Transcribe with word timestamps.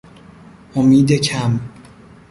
امید 0.75 1.11
کم 1.19 1.59